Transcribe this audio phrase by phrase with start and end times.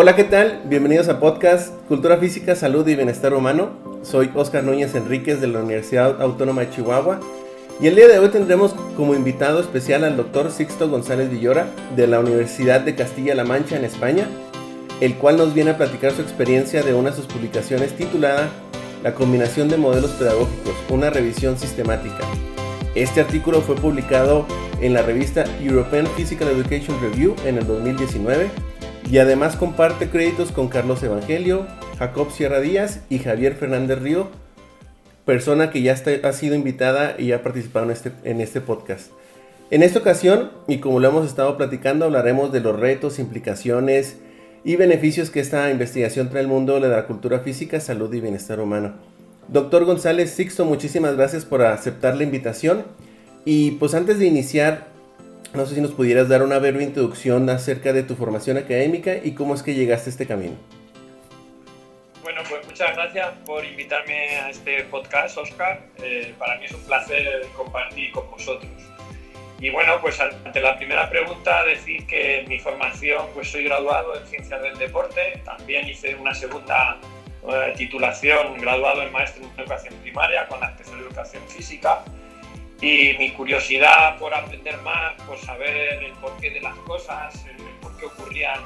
[0.00, 0.62] Hola, ¿qué tal?
[0.66, 3.70] Bienvenidos a podcast Cultura Física, Salud y Bienestar Humano.
[4.02, 7.18] Soy Oscar Núñez Enríquez de la Universidad Autónoma de Chihuahua
[7.80, 12.06] y el día de hoy tendremos como invitado especial al doctor Sixto González Villora de
[12.06, 14.28] la Universidad de Castilla-La Mancha en España,
[15.00, 18.50] el cual nos viene a platicar su experiencia de una de sus publicaciones titulada
[19.02, 22.20] La combinación de modelos pedagógicos, una revisión sistemática.
[22.94, 24.46] Este artículo fue publicado
[24.80, 28.48] en la revista European Physical Education Review en el 2019
[29.10, 31.66] y además comparte créditos con Carlos Evangelio,
[31.98, 34.28] Jacob Sierra Díaz y Javier Fernández Río,
[35.24, 39.10] persona que ya ha sido invitada y ha participado en este, en este podcast.
[39.70, 44.16] En esta ocasión, y como lo hemos estado platicando, hablaremos de los retos, implicaciones
[44.64, 48.60] y beneficios que esta investigación trae al mundo de la cultura física, salud y bienestar
[48.60, 48.94] humano.
[49.48, 52.84] Doctor González Sixto, muchísimas gracias por aceptar la invitación.
[53.46, 54.88] Y pues antes de iniciar,
[55.54, 59.32] no sé si nos pudieras dar una breve introducción acerca de tu formación académica y
[59.32, 60.56] cómo es que llegaste a este camino.
[62.22, 65.80] Bueno, pues muchas gracias por invitarme a este podcast, Oscar.
[66.02, 68.70] Eh, para mí es un placer compartir con vosotros.
[69.60, 74.24] Y bueno, pues ante la primera pregunta, decir que mi formación, pues soy graduado en
[74.26, 76.98] Ciencias del Deporte, también hice una segunda
[77.48, 82.04] eh, titulación, graduado en Maestro en Educación Primaria con la especial Educación Física
[82.80, 87.96] y mi curiosidad por aprender más, por saber el porqué de las cosas, el por
[87.96, 88.60] qué ocurrían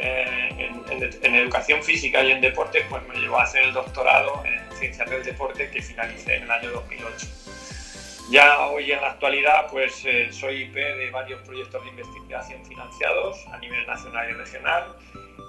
[0.00, 4.76] eh, en, educación física y en deporte, pues me llevó a hacer el doctorado en
[4.76, 7.26] ciencias del deporte que finalicé en el año 2008.
[8.30, 13.46] Ya hoy en la actualidad pues eh, soy IP de varios proyectos de investigación financiados
[13.52, 14.96] a nivel nacional y regional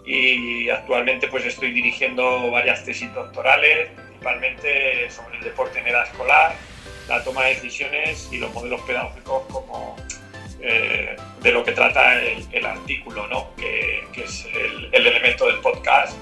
[0.06, 6.54] y actualmente pues estoy dirigiendo varias tesis doctorales, principalmente sobre el deporte en edad escolar,
[7.08, 9.96] la toma de decisiones y los modelos pedagógicos como
[10.62, 13.54] eh, de lo que trata el, artículo, ¿no?
[13.56, 16.18] que, es el, elemento del podcast,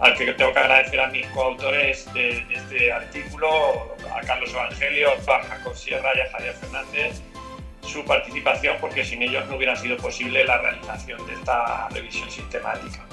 [0.00, 5.42] al que tengo que agradecer a mis coautores de, este artículo, a Carlos Evangelio, a
[5.44, 7.22] Jacob Sierra y a Javier Fernández,
[7.82, 13.04] su participación, porque sin ellos no hubiera sido posible la realización de esta revisión sistemática.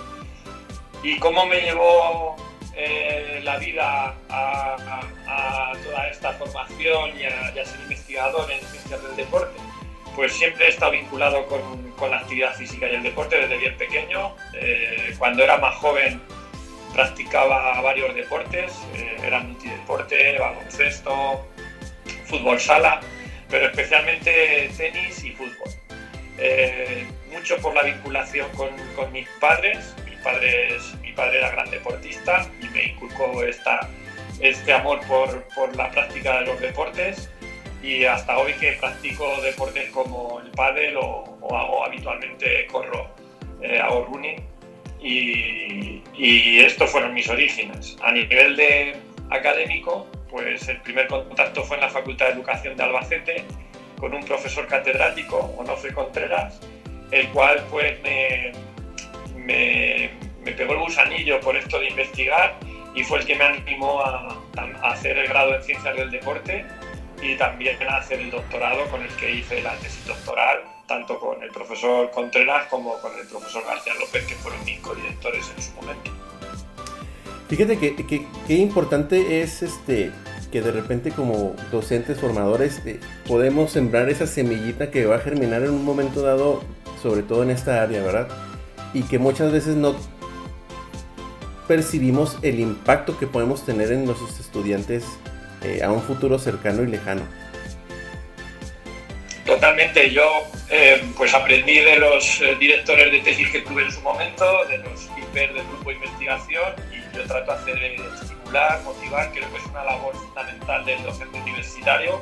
[1.03, 2.35] ¿Y cómo me llevó
[2.75, 9.59] eh, la vida a, toda esta formación y a, ser investigador en ciencias del deporte?
[10.15, 14.35] Pues siempre he estado vinculado con, la actividad física y el deporte desde bien pequeño.
[14.53, 16.21] Eh, cuando era más joven
[16.93, 21.47] practicaba varios deportes, eh, eran multideporte, baloncesto,
[22.25, 22.99] fútbol sala,
[23.49, 25.69] pero especialmente tenis y fútbol.
[27.31, 29.95] mucho por la vinculación con mis padres,
[31.01, 33.89] mi padre era gran deportista y me inculcó esta,
[34.39, 37.29] este amor por, por, la práctica de los deportes
[37.81, 43.09] y hasta hoy que practico deportes como el pádel o, hago habitualmente corro,
[43.61, 44.41] eh, hago running
[45.01, 47.97] y, y, estos fueron mis orígenes.
[48.01, 48.95] A nivel de
[49.29, 53.43] académico, pues el primer contacto fue en la Facultad de Educación de Albacete
[53.99, 56.61] con un profesor catedrático, Onofre Contreras,
[57.11, 58.53] el cual pues me,
[59.45, 60.11] me,
[60.43, 62.57] pegó el gusanillo por esto de investigar
[62.95, 64.37] y fue el que me animó a,
[64.83, 66.65] hacer el grado en ciencias del deporte
[67.21, 71.41] y también a hacer el doctorado con el que hice la tesis doctoral, tanto con
[71.41, 75.71] el profesor Contreras como con el profesor García López, que fueron mis codirectores en su
[75.73, 76.11] momento.
[77.47, 80.11] Fíjate que, importante es este
[80.51, 85.63] que de repente como docentes formadores eh, podemos sembrar esa semillita que va a germinar
[85.63, 86.63] en un momento dado,
[87.01, 88.27] sobre todo en esta área, ¿verdad?
[88.93, 89.95] Y que muchas veces no
[91.67, 95.05] percibimos el impacto que podemos tener en nuestros estudiantes
[95.63, 97.23] eh, a un futuro cercano y lejano.
[99.45, 100.23] Totalmente, yo
[100.69, 104.77] eh, pues aprendí de los eh, directores de tesis que tuve en su momento, de
[104.79, 107.83] los hiper del grupo de investigación y yo trato de hacer
[108.21, 112.21] estimular, motivar, creo que es una labor fundamental del docente universitario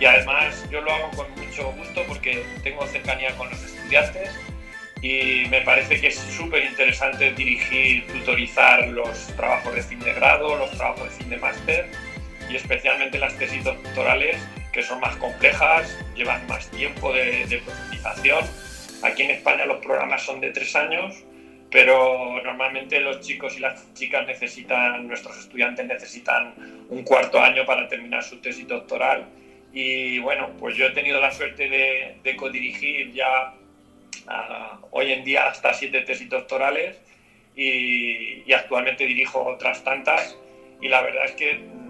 [0.00, 4.30] y además yo lo hago con mucho gusto porque tengo cercanía con los estudiantes
[5.00, 10.56] y me parece que es súper interesante dirigir, tutorizar los trabajos de fin de grado,
[10.56, 11.90] los trabajos de fin de máster
[12.50, 14.36] y especialmente las tesis doctorales
[14.72, 18.44] que son más complejas, llevan más tiempo de, de profundización.
[19.02, 21.14] Aquí en España los programas son de tres años,
[21.70, 26.54] pero normalmente los chicos y las chicas necesitan, nuestros estudiantes necesitan
[26.88, 29.28] un cuarto año para terminar su tesis doctoral.
[29.72, 33.54] Y bueno, pues yo he tenido la suerte de, de codirigir ya
[34.90, 36.98] hoy en día hasta siete tesis doctorales
[37.58, 40.36] y, actualmente dirijo otras tantas
[40.80, 41.88] y la verdad es que mm,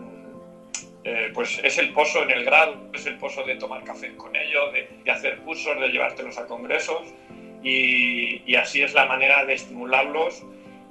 [1.04, 4.34] eh, pues es el pozo en el grado, es el pozo de tomar café con
[4.34, 7.02] ellos, de, hacer cursos, de llevártelos a congresos
[7.62, 10.42] y, así es la manera de estimularlos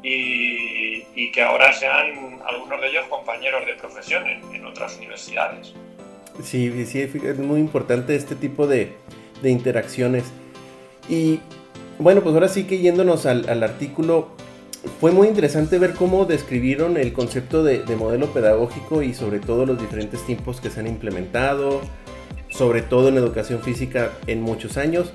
[0.03, 5.73] y, que ahora sean algunos de ellos compañeros de profesión en, otras universidades.
[6.41, 8.93] Sí, sí, es muy importante este tipo de,
[9.43, 10.31] interacciones.
[11.09, 11.39] Y
[11.99, 14.29] bueno, pues ahora sí que yéndonos al, artículo,
[14.99, 19.65] fue muy interesante ver cómo describieron el concepto de, de, modelo pedagógico y sobre todo
[19.65, 21.81] los diferentes tiempos que se han implementado,
[22.49, 25.11] sobre todo en educación física en muchos años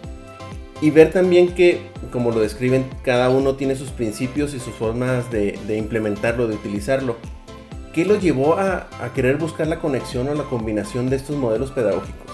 [0.82, 1.80] y ver también que,
[2.10, 7.16] como lo describen, cada uno tiene sus principios y sus formas de, implementarlo, de utilizarlo.
[7.94, 12.31] ¿Qué lo llevó a, querer buscar la conexión o la combinación de estos modelos pedagógicos?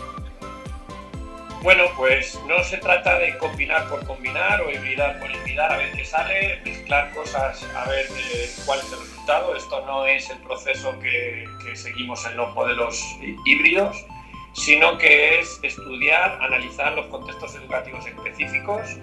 [1.62, 5.92] Bueno, pues no se trata de combinar por combinar o hibridar por hibridar a ver
[5.92, 9.56] qué sale, mezclar cosas a ver eh, cuál es el resultado.
[9.56, 13.02] Esto no es el proceso que, que seguimos en los modelos
[13.44, 14.06] híbridos
[14.58, 18.96] sino que es estudiar, analizar los contextos educativos específicos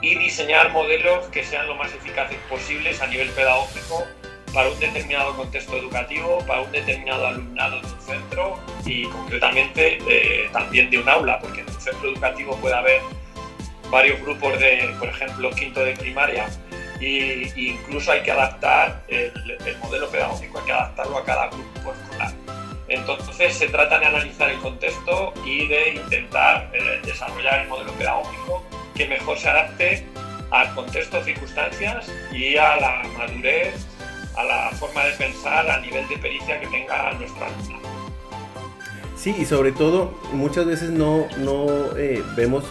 [0.00, 4.06] y diseñar modelos que sean lo más eficaces posibles a nivel pedagógico
[4.52, 10.48] para un determinado contexto educativo, para un determinado alumnado de un centro y concretamente eh,
[10.52, 13.00] también de un aula, porque en un centro educativo puede haber
[13.90, 16.46] varios grupos de, por ejemplo, quinto de primaria,
[17.00, 19.32] e incluso hay que adaptar el,
[19.64, 22.32] el modelo pedagógico, hay que adaptarlo a cada grupo escolar.
[22.88, 28.64] Entonces se trata de analizar el contexto y de intentar eh, desarrollar el modelo pedagógico
[28.94, 30.06] que mejor se adapte
[30.50, 33.86] al contexto, circunstancias y a la madurez,
[34.38, 37.78] a la forma de pensar, a nivel de pericia que tenga nuestro alumno.
[39.16, 42.64] Sí, y sobre todo muchas veces no, no eh, vemos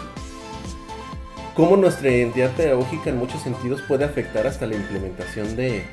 [1.53, 5.83] cómo nuestra identidad pedagógica en muchos sentidos puede afectar hasta la implementación de,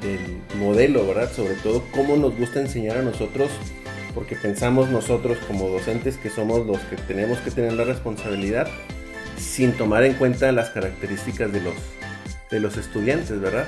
[0.00, 1.30] del modelo, ¿verdad?
[1.30, 3.50] Sobre todo cómo nos gusta enseñar a nosotros,
[4.14, 8.68] porque pensamos nosotros como docentes que somos los que tenemos que tener la responsabilidad
[9.36, 11.74] sin tomar en cuenta las características de los,
[12.50, 13.66] de los estudiantes, ¿verdad?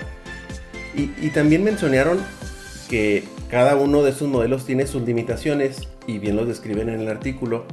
[0.96, 2.18] Y, y también mencionaron
[2.88, 7.08] que cada uno de estos modelos tiene sus limitaciones y bien los describen en el
[7.08, 7.64] artículo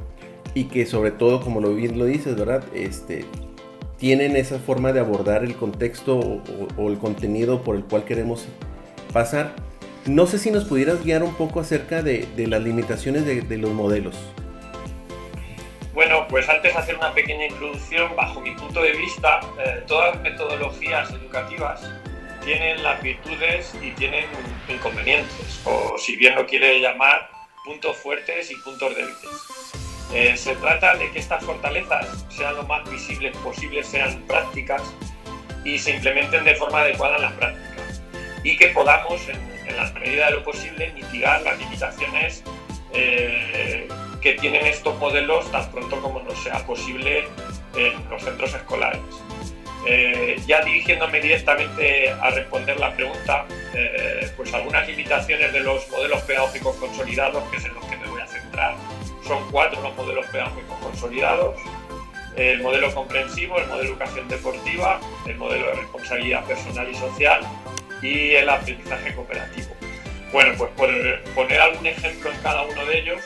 [0.54, 2.64] y que sobre todo, como lo bien lo dices, ¿verdad?
[2.74, 3.24] Este,
[3.98, 6.18] tienen esa forma de abordar el contexto
[6.76, 8.46] o, el contenido por el cual queremos
[9.12, 9.52] pasar.
[10.06, 14.16] No sé si nos pudieras guiar un poco acerca de, las limitaciones de, los modelos.
[15.92, 20.14] Bueno, pues antes de hacer una pequeña introducción, bajo mi punto de vista, eh, todas
[20.14, 21.88] las metodologías educativas
[22.44, 24.26] tienen las virtudes y tienen
[24.68, 27.30] inconvenientes, o si bien lo quiere llamar,
[27.64, 29.18] puntos fuertes y puntos débiles.
[30.12, 34.82] Eh, se trata de que estas fortalezas sean lo más visibles posibles, sean prácticas
[35.64, 38.02] y se implementen de forma adecuada en las prácticas
[38.44, 42.44] y que podamos, en, la medida de lo posible, mitigar las limitaciones
[42.92, 43.88] eh,
[44.20, 47.26] que tienen estos modelos tan pronto como nos sea posible
[47.74, 49.00] en los centros escolares.
[49.86, 53.44] Eh, ya dirigiéndome directamente a responder la pregunta,
[54.36, 58.20] pues algunas limitaciones de los modelos pedagógicos consolidados, que es en los que me voy
[58.20, 58.74] a centrar,
[59.26, 61.56] son cuatro los modelos pedagógicos consolidados.
[62.36, 67.40] El modelo comprensivo, el modelo de educación deportiva, el modelo de responsabilidad personal y social
[68.02, 69.68] y el aprendizaje cooperativo.
[70.32, 70.90] Bueno, pues por
[71.34, 73.20] poner algún ejemplo en cada uno de ellos,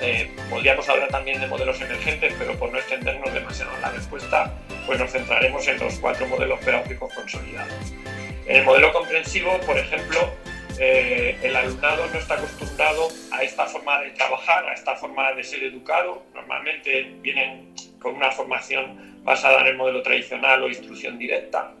[0.00, 4.54] eh, podríamos hablar también de modelos emergentes, pero por no extendernos demasiado en la respuesta,
[4.86, 7.92] pues nos centraremos en los cuatro modelos pedagógicos consolidados.
[8.46, 10.18] En el modelo comprensivo, por ejemplo,
[10.78, 15.44] eh, el alumnado no está acostumbrado a esta forma de trabajar, a esta forma de
[15.44, 16.22] ser educado.
[16.34, 21.72] Normalmente vienen con una formación basada en el modelo tradicional o instrucción directa.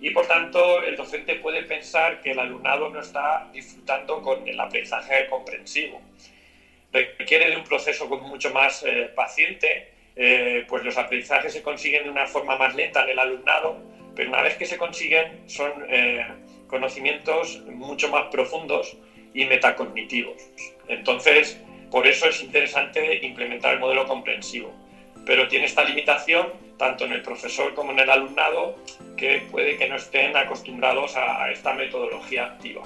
[0.00, 4.60] Y por tanto, el docente puede pensar que el alumnado no está disfrutando con el
[4.60, 6.02] aprendizaje comprensivo.
[6.94, 12.10] Requiere de un proceso mucho más eh, paciente, eh, pues los aprendizajes se consiguen de
[12.10, 13.76] una forma más lenta en el alumnado,
[14.14, 15.72] pero una vez que se consiguen son
[16.68, 18.96] conocimientos mucho más profundos
[19.34, 20.36] y metacognitivos.
[20.86, 21.60] Entonces,
[21.90, 24.72] por eso es interesante implementar el modelo comprensivo.
[25.26, 26.48] Pero tiene esta limitación
[26.78, 28.76] tanto en el profesor como en el alumnado
[29.16, 32.82] que puede que no estén acostumbrados a esta metodología activa.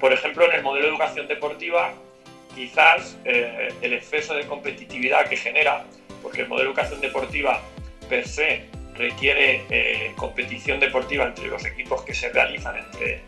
[0.00, 1.94] Por ejemplo, en el modelo de educación deportiva,
[2.54, 5.84] quizás eh, el exceso de competitividad que genera,
[6.22, 7.60] porque el modelo de educación deportiva
[8.08, 13.22] per se requiere eh, competición deportiva entre los equipos que se realizan entre,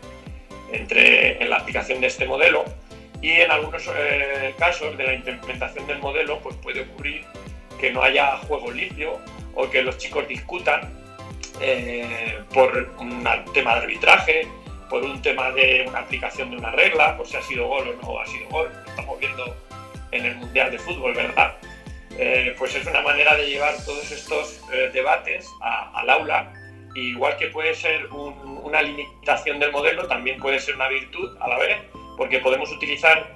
[0.71, 2.63] entre, en la aplicación de este modelo
[3.21, 7.25] y en algunos eh, casos de la implementación del modelo pues puede ocurrir
[7.79, 9.19] que no haya juego limpio
[9.55, 10.93] o que los chicos discutan
[12.53, 14.47] por un tema de arbitraje,
[14.89, 18.05] por un tema de una aplicación de una regla, por si ha sido gol o
[18.05, 19.55] no ha sido gol, lo estamos viendo
[20.11, 21.55] en el Mundial de Fútbol, ¿verdad?
[22.17, 26.51] eh, pues es una manera de llevar todos estos eh, debates al aula.
[26.95, 31.57] igual que puede ser una limitación del modelo, también puede ser una virtud a la
[31.59, 31.77] vez,
[32.17, 33.35] porque podemos utilizar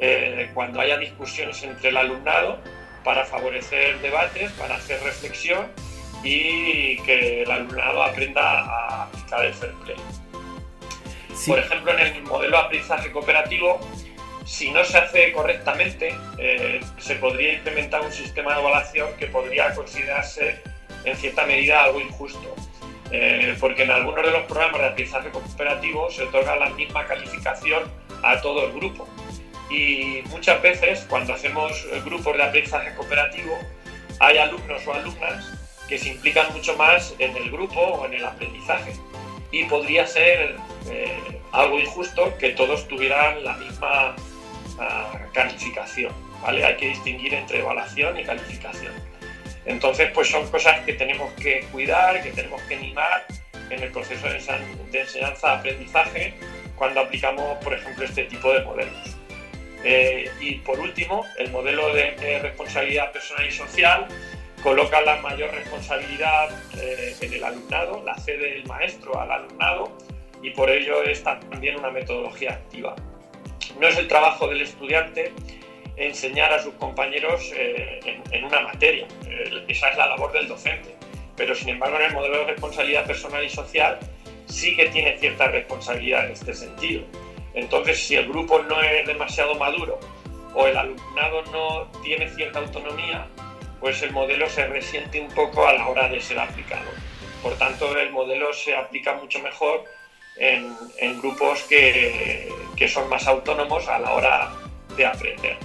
[0.00, 2.58] eh, cuando haya discusiones entre el alumnado
[3.04, 5.70] para favorecer debates, para hacer reflexión
[6.24, 9.96] y que el alumnado aprenda a aplicar el fair play.
[11.46, 13.80] Por ejemplo, en el modelo de aprendizaje cooperativo,
[14.44, 19.74] si no se hace correctamente, eh, se podría implementar un sistema de evaluación que podría
[19.74, 20.60] considerarse
[21.04, 22.54] en cierta medida algo injusto.
[23.10, 27.82] Eh, porque en algunos de los programas de aprendizaje cooperativo se otorga la misma calificación
[28.22, 29.08] a todo el grupo.
[29.68, 33.58] Y muchas veces, cuando hacemos grupos de aprendizaje cooperativo,
[34.20, 35.52] hay alumnos o alumnas
[35.88, 38.92] que se implican mucho más en el grupo o en el aprendizaje.
[39.52, 40.56] Y podría ser
[40.90, 44.16] eh, algo injusto que todos tuvieran la misma
[45.32, 46.64] calificación, ¿vale?
[46.64, 48.92] Hay que distinguir entre evaluación y calificación.
[49.64, 53.24] Entonces, pues son cosas que tenemos que cuidar, que tenemos que animar
[53.70, 56.34] en el proceso de enseñanza-aprendizaje
[56.76, 59.16] cuando aplicamos, por ejemplo, este tipo de modelos.
[59.84, 64.06] Eh, y por último, el modelo de, responsabilidad personal y social
[64.62, 69.92] coloca la mayor responsabilidad eh, en el alumnado, la cede el maestro al alumnado
[70.40, 72.94] y por ello es también una metodología activa.
[73.80, 75.32] No es el trabajo del estudiante
[75.96, 79.06] enseñar a sus compañeros eh, en, una materia,
[79.68, 80.94] esa es la labor del docente,
[81.36, 83.98] pero sin embargo en el modelo de responsabilidad personal y social
[84.46, 87.02] sí que tiene cierta responsabilidad en este sentido.
[87.54, 89.98] Entonces, si el grupo no es demasiado maduro
[90.54, 93.26] o el alumnado no tiene cierta autonomía,
[93.82, 96.88] pues el modelo se resiente un poco a la hora de ser aplicado.
[97.42, 99.84] Por tanto, el modelo se aplica mucho mejor
[100.36, 102.48] en, grupos que,
[102.88, 104.52] son más autónomos a la hora
[104.96, 105.56] de aprender.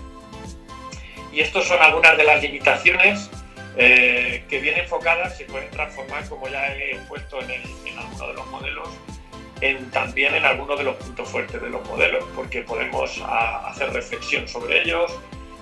[1.32, 3.30] Y estas son algunas de las limitaciones
[3.78, 8.34] eh, que bien enfocadas se pueden transformar, como ya he puesto en, en alguno de
[8.34, 8.90] los modelos,
[9.92, 14.82] también en algunos de los puntos fuertes de los modelos, porque podemos hacer reflexión sobre
[14.82, 15.12] ellos,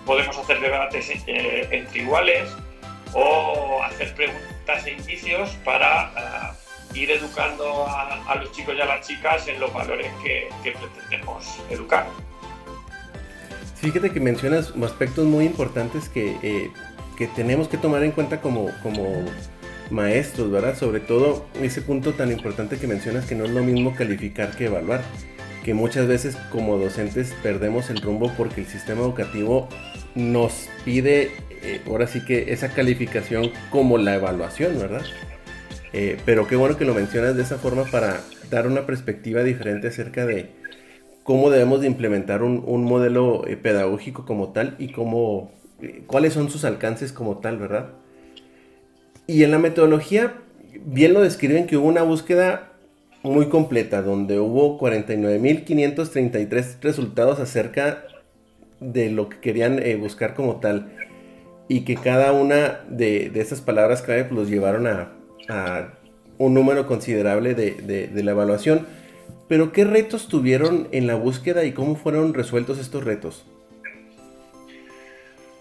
[0.06, 2.50] podemos hacer debates eh, entre iguales
[3.14, 6.56] o hacer preguntas e indicios para
[6.94, 12.06] ir educando a, los chicos y a las chicas en los valores que, pretendemos educar.
[13.76, 16.72] Fíjate que mencionas aspectos muy importantes que, eh,
[17.18, 19.26] que tenemos que tomar en cuenta como, como
[19.90, 20.78] maestros, ¿verdad?
[20.78, 24.66] Sobre todo ese punto tan importante que mencionas que no es lo mismo calificar que
[24.66, 25.04] evaluar,
[25.64, 29.68] que muchas veces como docentes perdemos el rumbo porque el sistema educativo
[30.16, 31.32] nos pide
[31.62, 35.04] eh, ahora sí que esa calificación como la evaluación, ¿verdad?
[35.94, 39.88] Eh, pero qué bueno que lo mencionas de esa forma para dar una perspectiva diferente
[39.88, 40.52] acerca de
[41.24, 45.52] cómo debemos de implementar un, modelo eh, pedagógico como tal y cómo,
[46.06, 47.90] cuáles son sus alcances como tal, ¿verdad?
[49.26, 50.34] Y en la metodología,
[50.86, 52.74] bien lo describen que hubo una búsqueda
[53.24, 58.04] muy completa, donde hubo 49.533 resultados acerca
[58.94, 60.96] de lo que querían buscar como tal,
[61.68, 65.12] y que cada una de, de esas palabras clave pues, los llevaron a,
[65.50, 65.90] a
[66.38, 68.88] un número considerable de, la evaluación.
[69.48, 73.46] Pero ¿qué retos tuvieron en la búsqueda y cómo fueron resueltos estos retos?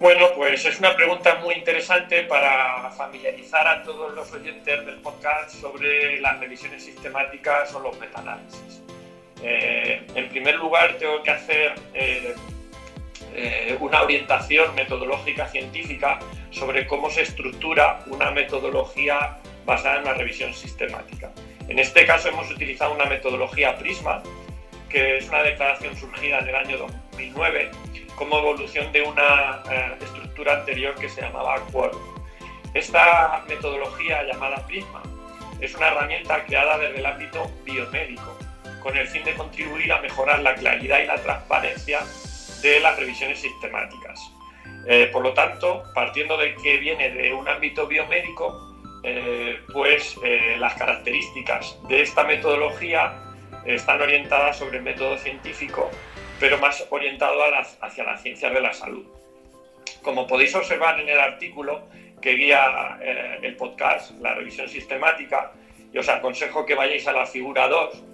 [0.00, 5.50] Bueno, pues es una pregunta muy interesante para familiarizar a todos los oyentes del podcast
[5.50, 8.82] sobre las revisiones sistemáticas o los metaanálisis.
[9.42, 12.34] Eh, en primer lugar, tengo que hacer eh,
[13.34, 20.54] eh, una orientación metodológica científica sobre cómo se estructura una metodología basada en una revisión
[20.54, 21.32] sistemática.
[21.68, 24.22] En este caso hemos utilizado una metodología Prisma,
[24.88, 27.70] que es una declaración surgida en el año 2009
[28.14, 32.00] como evolución de una eh, estructura anterior que se llamaba Quorum.
[32.74, 35.02] Esta metodología llamada Prisma
[35.60, 38.38] es una herramienta creada desde el ámbito biomédico
[38.82, 42.00] con el fin de contribuir a mejorar la claridad y la transparencia
[42.64, 44.32] de las revisiones sistemáticas.
[44.86, 50.56] Eh, por lo tanto, partiendo de que viene de un ámbito biomédico, eh, pues eh,
[50.58, 53.12] las características de esta metodología
[53.66, 55.90] están orientadas sobre el método científico,
[56.40, 57.38] pero más orientado
[57.80, 59.04] hacia las ciencias de la salud.
[60.02, 61.86] Como podéis observar en el artículo
[62.20, 65.52] que guía eh, el podcast, la revisión sistemática,
[65.92, 68.13] y os aconsejo que vayáis a la figura 2,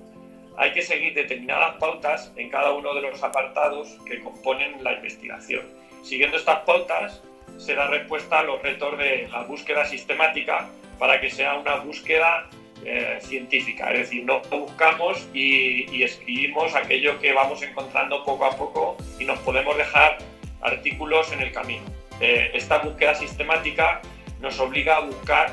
[0.60, 5.62] hay que seguir determinadas pautas en cada uno de los apartados que componen la investigación.
[6.02, 7.22] Siguiendo estas pautas,
[7.56, 12.50] se da respuesta a los retos de la búsqueda sistemática para que sea una búsqueda
[12.84, 18.98] eh, científica, es decir, no buscamos y, escribimos aquello que vamos encontrando poco a poco
[19.18, 20.18] y nos podemos dejar
[20.60, 21.84] artículos en el camino.
[22.20, 24.02] eh, esta búsqueda sistemática
[24.40, 25.50] nos obliga a buscar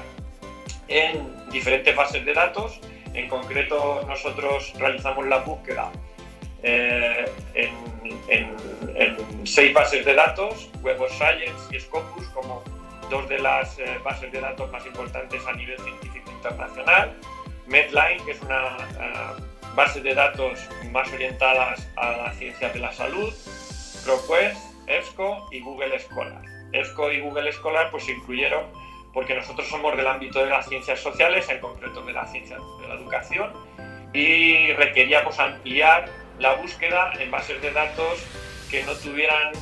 [0.89, 2.81] en diferentes bases de datos.
[3.17, 5.91] En concreto, nosotros realizamos la búsqueda
[6.61, 8.55] eh, en,
[9.43, 12.63] seis bases de datos, Web of Science y Scopus, como
[13.09, 17.11] dos de las eh, bases de datos más importantes a nivel científico internacional.
[17.65, 18.77] Medline, que es una
[19.75, 20.59] base de datos
[20.91, 23.33] más orientadas a las ciencias de la salud.
[24.05, 26.43] ProQuest, EBSCO y Google Scholar.
[26.71, 28.65] EBSCO y Google Scholar pues, se incluyeron
[29.17, 32.87] porque nosotros somos del ámbito de las ciencias sociales, en concreto de la ciencia de
[32.87, 33.51] la educación,
[34.13, 36.07] y requeríamos ampliar
[36.37, 38.23] la búsqueda en bases de datos
[38.69, 39.53] que no tuvieran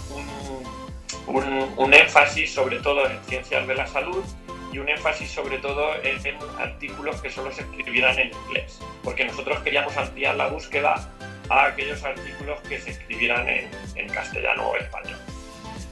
[1.28, 4.26] un, un, énfasis sobre todo en ciencias de la salud
[4.74, 6.20] y un énfasis sobre todo en,
[6.60, 11.10] artículos que solo se escribieran en inglés, porque nosotros queríamos ampliar la búsqueda
[11.48, 15.18] a aquellos artículos que se escribieran en, en castellano o español.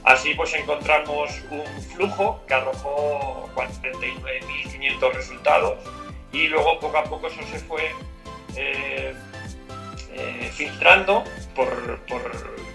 [0.04, 5.78] Así pues encontramos un flujo que arrojó 49.500 resultados
[6.30, 7.90] y luego poco a poco eso se fue
[8.54, 9.14] eh,
[10.12, 12.00] eh, filtrando por,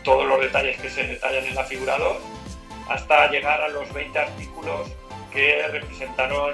[0.03, 2.17] todos los detalles que se detallan en la figura 2
[2.89, 4.89] hasta llegar a los 20 artículos
[5.31, 6.53] que representaron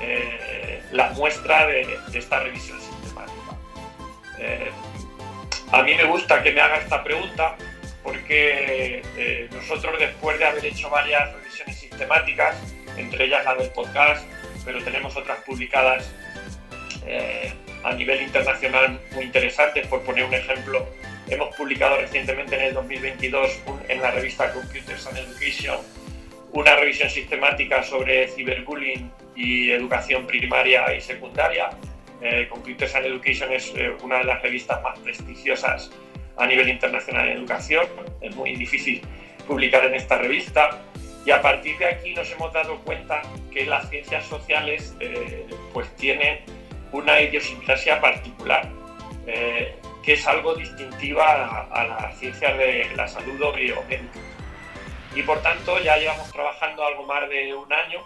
[0.00, 3.56] eh, la muestra de, esta revisión sistemática.
[5.70, 7.56] a mí me gusta que me haga esta pregunta
[8.02, 12.56] porque eh, nosotros después de haber hecho varias revisiones sistemáticas,
[12.96, 14.26] entre ellas la del podcast,
[14.64, 16.10] pero tenemos otras publicadas
[17.06, 17.52] eh,
[17.84, 20.86] a nivel internacional muy interesantes, por poner un ejemplo,
[21.28, 25.78] hemos publicado recientemente en el 2022 en la revista Computers and Education
[26.52, 31.70] una revisión sistemática sobre ciberbullying y educación primaria y secundaria.
[32.20, 35.90] Eh, Computers and Education es una de las revistas más prestigiosas
[36.38, 37.86] a nivel internacional en educación.
[38.20, 39.02] Es muy difícil
[39.46, 40.82] publicar en esta revista.
[41.24, 43.22] Y a partir de aquí nos hemos dado cuenta
[43.52, 46.38] que las ciencias sociales eh, pues tienen
[46.92, 48.66] una idiosincrasia particular,
[49.26, 54.20] eh, que es algo distintiva a, las ciencias de la salud o biomédica.
[55.14, 58.00] Y por tanto ya llevamos trabajando algo más de un año,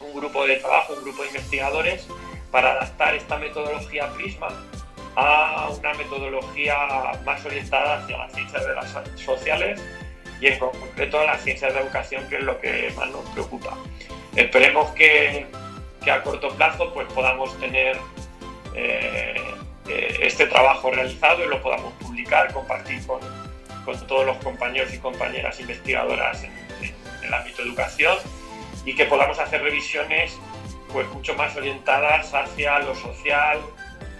[0.00, 2.08] un grupo de trabajo, un grupo de investigadores,
[2.50, 4.48] para adaptar esta metodología Prisma
[5.16, 6.76] a una metodología
[7.24, 9.80] más orientada hacia las ciencias de las sociales
[10.40, 13.76] y en concreto a las ciencias de educación, que es lo que más nos preocupa.
[14.36, 15.46] Esperemos que,
[16.02, 17.96] que a corto plazo pues, podamos tener
[18.74, 19.34] eh,
[19.88, 23.20] eh, este trabajo realizado y lo podamos publicar, compartir con,
[24.06, 26.94] todos los compañeros y compañeras investigadoras en, en,
[27.24, 28.16] el ámbito de educación
[28.84, 30.38] y que podamos hacer revisiones
[30.92, 33.58] pues, mucho más orientadas hacia lo social,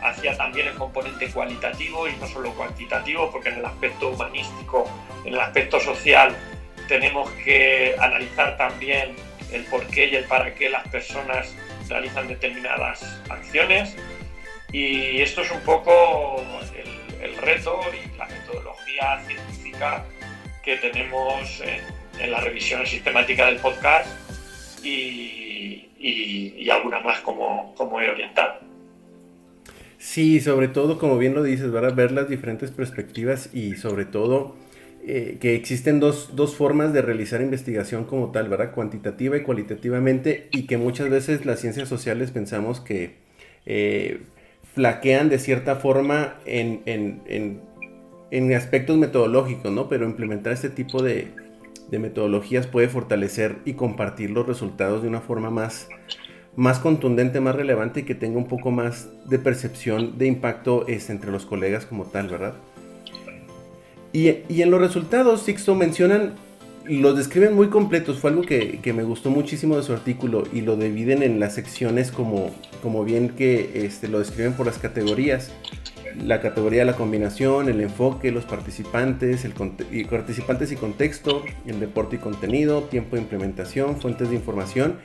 [0.03, 4.89] hacia también el componente cualitativo y no solo cuantitativo, porque en el aspecto humanístico,
[5.25, 6.37] en el aspecto social,
[6.89, 9.15] tenemos que analizar también
[9.53, 11.55] el por qué y el para qué las personas
[11.89, 13.97] realizan determinadas acciones.
[14.73, 16.43] Y esto es un poco
[17.23, 20.05] el, reto y la metodología científica
[20.63, 24.07] que tenemos en, la revisión sistemática del podcast
[24.85, 28.70] y, y, alguna más como, como he orientado.
[30.01, 31.95] Sí, sobre todo, como bien lo dices, ¿verdad?
[31.95, 34.57] ver las diferentes perspectivas y sobre todo
[35.07, 38.73] eh, que existen dos, dos, formas de realizar investigación como tal, ¿verdad?
[38.73, 43.17] Cuantitativa y cualitativamente y que muchas veces las ciencias sociales pensamos que
[43.67, 44.23] eh,
[44.73, 47.61] flaquean de cierta forma en, en,
[48.31, 49.91] en, aspectos metodológicos, ¿no?
[49.91, 51.29] Pero implementar este tipo de,
[51.91, 55.91] de metodologías puede fortalecer y compartir los resultados de una forma más
[56.61, 61.09] más contundente, más relevante y que tenga un poco más de percepción de impacto es
[61.09, 62.53] entre los colegas como tal, ¿verdad?
[64.13, 66.35] Y, en los resultados, Sixto mencionan,
[66.85, 70.77] los describen muy completos, fue algo que, me gustó muchísimo de su artículo y lo
[70.77, 75.53] dividen en las secciones como, como bien que este, lo describen por las categorías.
[76.23, 79.55] La categoría de la combinación, el enfoque, los participantes, el
[79.91, 84.99] y participantes y contexto, el deporte y contenido, tiempo de implementación, fuentes de información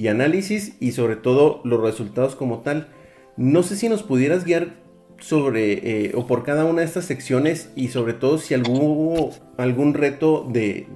[0.00, 2.88] y análisis y sobre todo los resultados como tal.
[3.36, 4.68] No sé si nos pudieras guiar
[5.18, 9.92] sobre eh, o por cada una de estas secciones y sobre todo si hubo algún
[9.92, 10.86] reto de,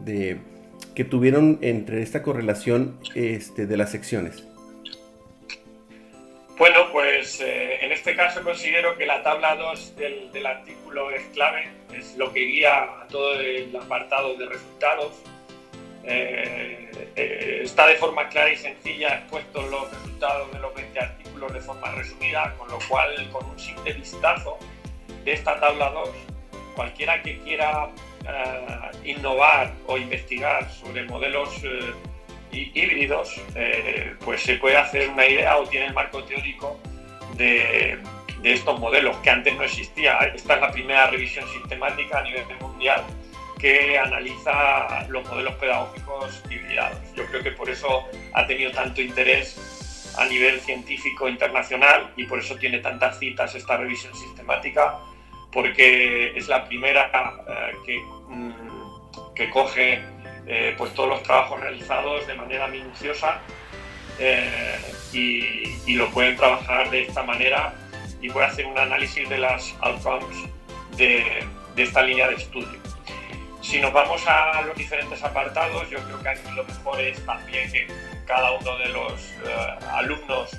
[0.95, 4.43] que tuvieron entre esta correlación este, de las secciones.
[6.57, 11.25] Bueno, pues eh, en este caso considero que la tabla 2 del, del, artículo es
[11.35, 15.13] clave, es lo que guía a todo el apartado de resultados
[16.07, 21.53] eh, eh, está de forma clara y sencilla expuesto los resultados de los 20 artículos
[21.53, 24.59] de forma resumida, con lo cual con un simple vistazo
[25.25, 26.11] de esta tabla 2,
[26.77, 27.89] cualquiera que quiera
[29.05, 31.61] innovar o investigar sobre modelos
[32.51, 33.39] híbridos,
[34.25, 36.79] pues se puede hacer una idea o tiene el marco teórico
[37.37, 37.99] de,
[38.41, 40.19] de estos modelos que antes no existía.
[40.35, 43.05] Esta es la primera revisión sistemática a nivel mundial
[43.65, 46.99] que analiza los modelos pedagógicos hibridados.
[47.15, 52.41] Yo creo que por eso ha tenido tanto interés a nivel científico internacional y por
[52.41, 54.99] eso tiene tantas citas esta revisión sistemática,
[55.51, 57.11] porque es la primera
[57.49, 57.99] eh, que,
[58.29, 60.03] mm, que, coge
[60.47, 63.41] eh, pues todos los trabajos realizados de manera minuciosa
[64.19, 64.79] eh,
[65.11, 67.73] y, y, lo pueden trabajar de esta manera
[68.21, 70.37] y puede hacer un análisis de las outcomes
[70.99, 71.43] de,
[71.75, 72.94] de esta línea de estudio.
[73.65, 77.73] Si nos vamos a los diferentes apartados, yo creo que aquí lo mejor es también
[77.73, 77.87] que
[78.27, 80.51] cada uno de los eh, alumnos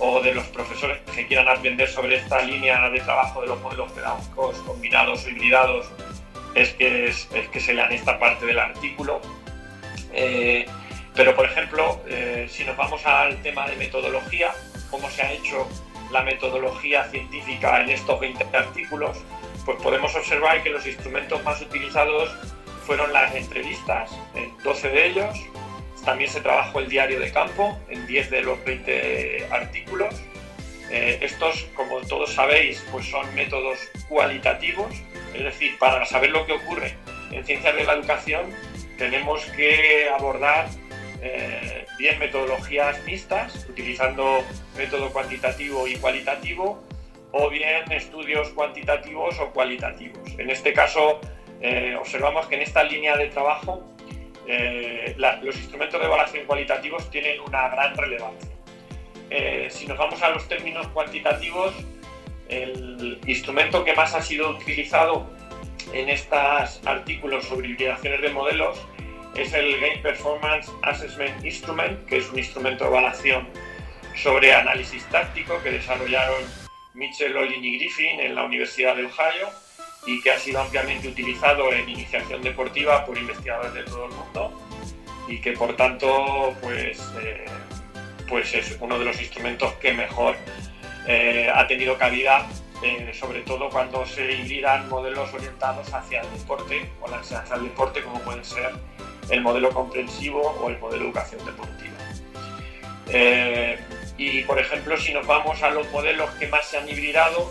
[0.00, 3.92] o de los profesores que quieran aprender sobre esta línea de trabajo de los modelos
[3.92, 5.86] pedagógicos combinados o hibridados
[6.56, 9.20] es que, es, que se lean esta parte del artículo.
[10.12, 10.66] Eh,
[11.14, 14.50] pero, por ejemplo, eh, si nos vamos al tema de metodología,
[14.90, 15.68] cómo se ha hecho
[16.10, 19.18] la metodología científica en estos 20 artículos,
[19.64, 22.30] pues podemos observar que los instrumentos más utilizados
[22.86, 25.38] fueron las entrevistas, en 12 de ellos.
[26.04, 30.14] También se trabajó el diario de campo en 10 de los 20 artículos.
[30.90, 34.92] Eh, estos, como todos sabéis, pues son métodos cualitativos,
[35.34, 36.96] es decir, para saber lo que ocurre
[37.30, 38.52] en ciencias de la educación
[39.00, 44.44] tenemos que abordar 10 eh, metodologías mixtas, utilizando
[44.76, 46.82] método cuantitativo y cualitativo,
[47.32, 50.18] o bien estudios cuantitativos o cualitativos.
[50.38, 51.20] En este caso,
[51.60, 53.86] eh, observamos que en esta línea de trabajo
[54.46, 58.50] eh, los instrumentos de evaluación cualitativos tienen una gran relevancia.
[59.30, 61.72] Eh, si nos vamos a los términos cuantitativos,
[62.48, 65.30] el instrumento que más ha sido utilizado
[65.92, 68.80] en estos artículos sobre hibridaciones de modelos
[69.36, 73.48] es el Game Performance Assessment Instrument, que es un instrumento de evaluación
[74.16, 76.42] sobre análisis táctico que desarrollaron
[76.94, 79.48] Mitchell, Olin y Griffin en la Universidad de Ohio
[80.06, 84.60] y que ha sido ampliamente utilizado en iniciación deportiva por investigadores de todo el mundo
[85.28, 87.44] y que por tanto pues, eh,
[88.28, 90.36] pues es uno de los instrumentos que mejor
[91.06, 92.46] eh, ha tenido cabida,
[92.82, 97.64] eh, sobre todo cuando se hibridan modelos orientados hacia el deporte o la enseñanza del
[97.64, 98.72] deporte, como pueden ser
[99.28, 101.96] el modelo comprensivo o el modelo de educación deportiva.
[104.20, 107.50] Y, por ejemplo, si nos vamos a los modelos que más se han hibridado,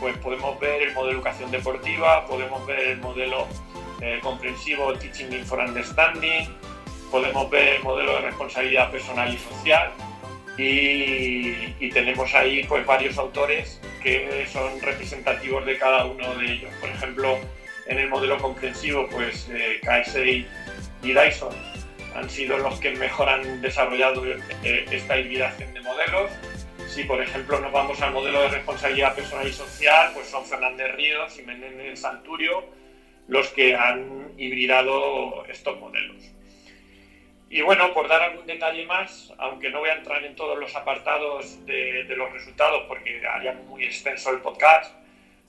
[0.00, 3.46] pues podemos ver el modelo de educación deportiva, podemos ver el modelo
[4.00, 6.48] eh, comprensivo Teaching for Understanding,
[7.10, 9.92] podemos ver el modelo de responsabilidad personal y social
[10.56, 16.72] y, tenemos ahí pues varios autores que son representativos de cada uno de ellos.
[16.80, 17.38] Por ejemplo,
[17.88, 20.46] en el modelo comprensivo, pues eh,
[21.02, 21.54] y Dyson
[22.14, 26.30] han sido los que mejor han desarrollado eh, esta hibridación de modelos.
[26.88, 30.92] Si, por ejemplo, nos vamos al modelo de responsabilidad personal y social, pues son Fernández
[30.94, 32.64] Ríos y Menéndez Santurio
[33.28, 36.16] los que han hibridado estos modelos.
[37.48, 40.74] Y bueno, por dar algún detalle más, aunque no voy a entrar en todos los
[40.74, 44.94] apartados de, los resultados porque haría muy extenso el podcast,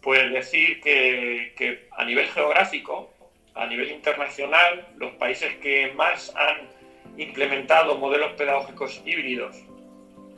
[0.02, 3.12] pues decir que, que a nivel geográfico,
[3.56, 6.70] a nivel internacional, los países que más han
[7.17, 9.56] implementado modelos pedagógicos híbridos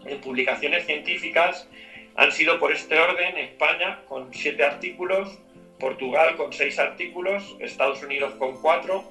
[0.05, 1.67] en publicaciones científicas
[2.15, 5.39] han sido por este orden España con siete artículos,
[5.79, 9.03] Portugal con seis artículos, Estados Unidos con cuatro,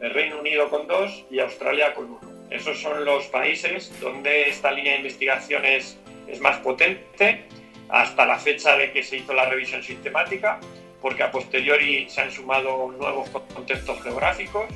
[0.00, 2.20] el Reino Unido con dos y Australia con uno.
[2.50, 7.44] Esos son los países donde esta línea de investigación es, es más potente
[7.88, 10.58] hasta la fecha de que se hizo la revisión sistemática
[11.00, 14.66] porque a posteriori se han sumado nuevos contextos geográficos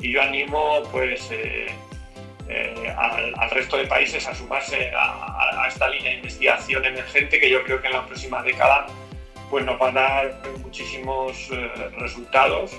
[0.00, 1.66] y yo animo pues, eh,
[2.48, 7.62] eh, al, resto de países a sumarse a, esta línea de investigación emergente que yo
[7.64, 8.86] creo que en la próxima década
[9.50, 12.72] pues, nos va a dar muchísimos eh, resultados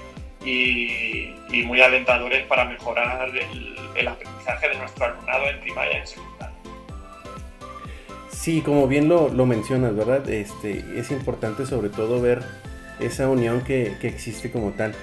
[0.43, 1.33] y,
[1.65, 6.55] muy alentadores para mejorar el, aprendizaje de nuestro alumnado en primaria y en secundaria.
[8.29, 10.29] Sí, como bien lo, lo mencionas, ¿verdad?
[10.29, 12.43] Este, es importante sobre todo ver
[12.99, 14.93] esa unión que, existe como tal.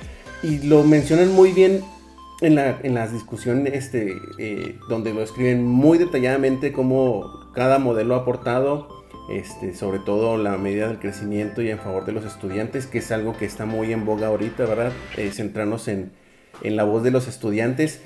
[0.43, 1.83] Y lo mencionan muy bien
[2.43, 8.15] en, la, en las discusiones este, eh, donde lo escriben muy detalladamente cómo cada modelo
[8.15, 12.87] ha aportado, este, sobre todo la medida del crecimiento y en favor de los estudiantes,
[12.87, 14.93] que es algo que está muy en boga ahorita, ¿verdad?
[15.17, 16.13] Eh, centrarnos en,
[16.63, 18.03] la voz de los estudiantes.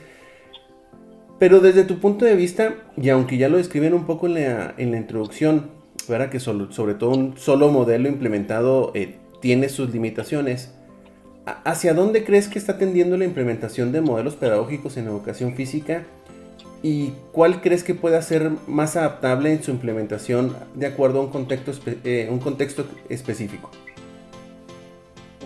[1.38, 4.74] Pero desde tu punto de vista, y aunque ya lo describen un poco en la,
[4.78, 5.70] en la introducción,
[6.08, 6.30] ¿verdad?
[6.30, 10.75] que sobre todo un solo modelo implementado eh, tiene sus limitaciones.
[11.46, 16.04] ¿Hacia dónde crees que está tendiendo la implementación de modelos pedagógicos en educación física?
[16.82, 21.30] ¿Y cuál crees que pueda ser más adaptable en su implementación de acuerdo a un
[21.30, 21.72] contexto,
[22.04, 23.70] eh, un contexto específico?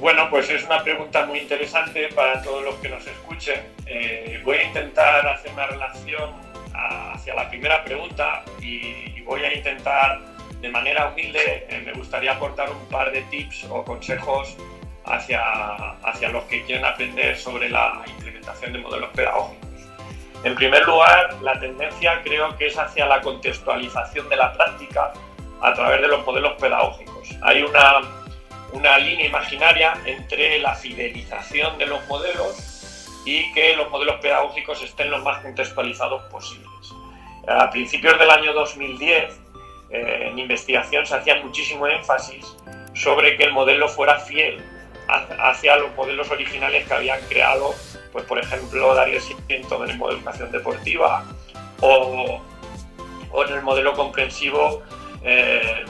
[0.00, 3.60] Bueno, pues es una pregunta muy interesante para todos los que nos escuchen.
[3.86, 6.30] Eh, voy a intentar hacer una relación
[6.72, 10.18] hacia la primera pregunta y, voy a intentar
[10.60, 14.56] de manera humilde, eh, me gustaría aportar un par de tips o consejos
[15.10, 15.42] hacia,
[16.04, 19.70] hacia los que quieren aprender sobre la implementación de modelos pedagógicos.
[20.42, 25.12] En primer lugar, la tendencia creo que es hacia la contextualización de la práctica
[25.60, 27.28] a través de los modelos pedagógicos.
[27.42, 28.00] Hay una,
[28.72, 35.10] una línea imaginaria entre la fidelización de los modelos y que los modelos pedagógicos estén
[35.10, 36.68] lo más contextualizados posibles.
[37.46, 39.40] A principios del año 2010,
[39.90, 42.56] eh, en investigación se hacía muchísimo énfasis
[42.94, 44.62] sobre que el modelo fuera fiel
[45.38, 47.74] hacia los modelos originales que habían creado
[48.12, 51.24] pues por ejemplo Darío Siento en el modelo de educación deportiva
[51.80, 52.40] o,
[53.46, 54.82] en el modelo comprensivo
[55.22, 55.84] eh,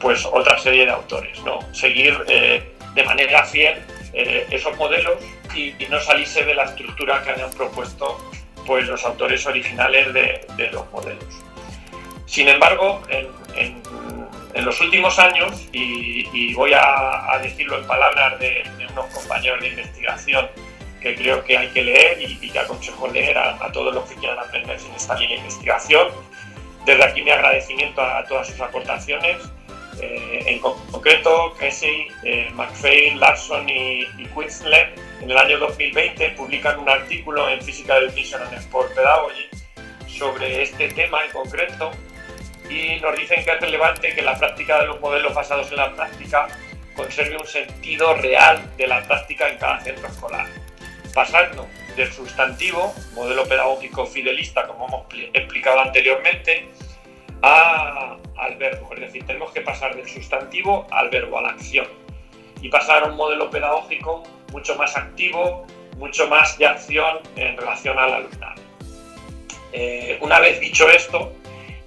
[0.00, 1.58] pues otra serie de autores, ¿no?
[1.72, 2.62] Seguir eh,
[2.94, 5.18] de manera fiel eh, esos modelos
[5.54, 8.18] y, no salirse de la estructura que habían propuesto
[8.66, 11.24] pues los autores originales de, los modelos.
[12.26, 13.82] Sin embargo, en,
[14.64, 20.48] los últimos años, y, voy a, decirlo en palabras de, de unos compañeros de investigación
[21.00, 24.38] que creo que hay que leer y, que aconsejo leer a, todos los que quieran
[24.38, 26.08] aprender en esta línea de investigación.
[26.84, 29.36] Desde aquí mi agradecimiento a, todas sus aportaciones.
[30.00, 32.52] Eh, en concreto, Casey, eh,
[33.16, 34.28] Larson y, y
[35.20, 39.48] en el año 2020 publican un artículo en Physical Education and Sport Pedagogy
[40.06, 41.90] sobre este tema en concreto
[42.68, 45.94] y nos dicen que es relevante que la práctica de los modelos basados en la
[45.94, 46.48] práctica
[46.94, 50.46] conserve un sentido real de la práctica en cada centro escolar
[51.18, 56.68] pasando del sustantivo, modelo pedagógico fidelista, como hemos explicado anteriormente,
[57.42, 58.94] al verbo.
[58.94, 61.88] Es decir, tenemos que pasar del sustantivo al verbo, a la acción.
[62.62, 67.98] Y pasar a un modelo pedagógico mucho más activo, mucho más de acción en relación
[67.98, 68.62] al alumnado.
[69.72, 71.32] Eh, una vez dicho esto,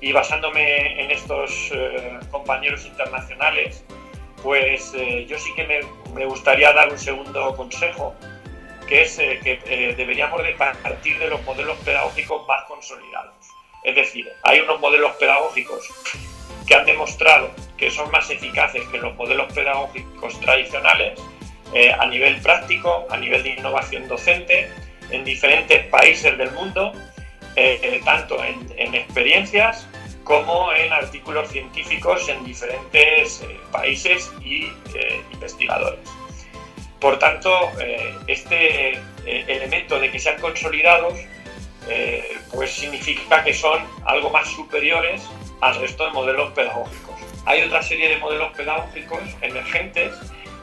[0.02, 3.86] y basándome en estos eh, compañeros internacionales,
[4.42, 8.16] pues eh, yo sí que me, gustaría dar un segundo consejo
[8.88, 13.36] que es eh, que deberíamos de partir de los modelos pedagógicos más consolidados.
[13.84, 15.88] Es decir, hay unos modelos pedagógicos
[16.68, 21.20] que han demostrado que son más eficaces que los modelos pedagógicos tradicionales
[21.98, 24.70] a nivel práctico, a nivel de innovación docente,
[25.10, 26.92] en diferentes países del mundo,
[28.06, 29.88] tanto en, en, experiencias
[30.24, 34.70] como en artículos científicos en diferentes países y
[35.34, 36.10] investigadores.
[37.02, 41.18] Por tanto, eh, este eh, elemento de que sean consolidados,
[41.90, 45.24] eh, pues significa que son algo más superiores
[45.62, 47.16] al resto de modelos pedagógicos.
[47.46, 50.14] Hay otra serie de modelos pedagógicos emergentes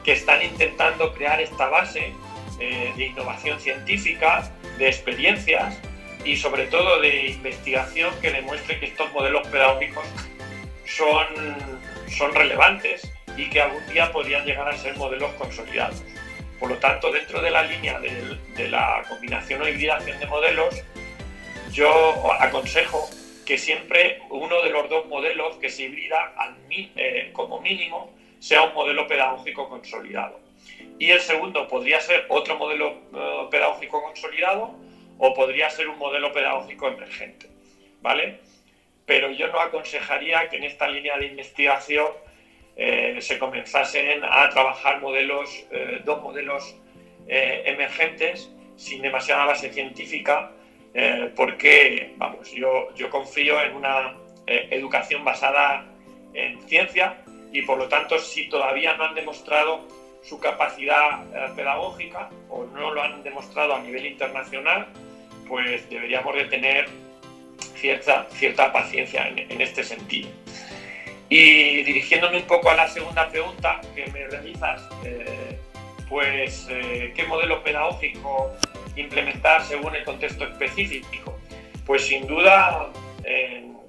[0.05, 2.13] que están intentando crear esta base
[2.57, 5.77] de innovación científica, de experiencias
[6.25, 10.05] y sobre todo de investigación que demuestre que estos modelos pedagógicos
[10.85, 11.27] son,
[12.09, 16.03] son relevantes y que algún día podrían llegar a ser modelos consolidados.
[16.59, 20.83] Por lo tanto, dentro de la línea de, la combinación o hibridación de modelos,
[21.71, 23.09] yo aconsejo
[23.45, 26.33] que siempre uno de los dos modelos que se hibrida
[26.69, 30.39] eh, como mínimo sea un modelo pedagógico consolidado.
[30.99, 34.75] Y el segundo podría ser otro modelo eh, pedagógico consolidado
[35.19, 37.47] o podría ser un modelo pedagógico emergente.
[38.01, 38.39] ¿Vale?
[39.05, 42.07] Pero yo no aconsejaría que en esta línea de investigación
[42.81, 46.75] eh, se comenzasen a trabajar modelos, eh, dos modelos
[47.27, 50.51] eh, emergentes sin demasiada base científica,
[51.35, 54.15] porque, vamos, yo, yo confío en una
[54.47, 55.85] educación basada
[56.33, 57.21] en ciencia
[57.53, 59.87] y por lo tanto si todavía no han demostrado
[60.23, 61.23] su capacidad
[61.55, 64.87] pedagógica o no lo han demostrado a nivel internacional,
[65.49, 66.87] pues deberíamos de tener
[67.75, 70.29] cierta, cierta paciencia en, en este sentido.
[71.29, 75.59] Y dirigiéndome un poco a la segunda pregunta que me realizas, eh,
[76.09, 78.51] pues eh, qué modelo pedagógico
[78.95, 81.37] implementar según el contexto específico.
[81.85, 82.89] Pues sin duda,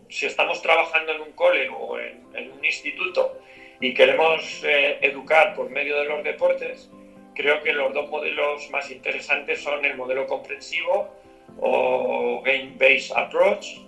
[0.09, 3.38] si estamos trabajando en un cole o en, un instituto
[3.81, 6.90] y queremos eh, educar por medio de los deportes,
[7.35, 11.09] creo que los dos modelos más interesantes son el modelo comprensivo
[11.61, 13.79] o game-based approach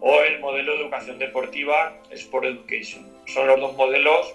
[0.00, 3.06] o el modelo de educación deportiva Sport Education.
[3.26, 4.34] Son los dos modelos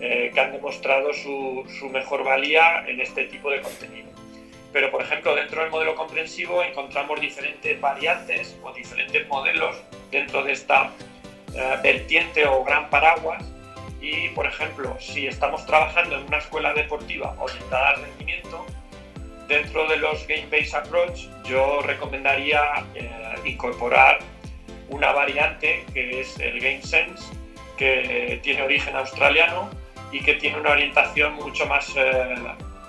[0.00, 4.08] eh, que han demostrado su, su mejor valía en este tipo de contenido.
[4.72, 9.76] Pero, por ejemplo, dentro del modelo comprensivo encontramos diferentes variantes o diferentes modelos
[10.10, 10.92] dentro de esta
[11.54, 13.44] eh, vertiente o gran paraguas.
[14.00, 18.64] Y, por ejemplo, si estamos trabajando en una escuela deportiva orientada al rendimiento,
[19.50, 23.10] dentro de los Game-Based Approach yo recomendaría eh,
[23.44, 24.20] incorporar
[24.88, 27.34] una variante que es el Game Sense,
[27.76, 29.68] que tiene origen australiano
[30.12, 32.36] y que tiene una orientación mucho más eh,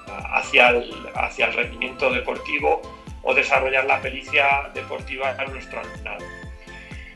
[0.07, 2.81] hacia, el, hacia el rendimiento deportivo
[3.23, 6.23] o desarrollar la pericia deportiva en nuestro alumnado.